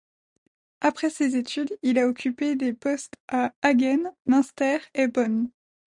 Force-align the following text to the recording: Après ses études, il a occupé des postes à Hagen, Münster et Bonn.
Après 0.79 1.11
ses 1.11 1.35
études, 1.35 1.77
il 1.83 1.99
a 1.99 2.07
occupé 2.07 2.55
des 2.55 2.73
postes 2.73 3.13
à 3.27 3.53
Hagen, 3.61 4.11
Münster 4.25 4.79
et 4.95 5.07
Bonn. 5.07 5.51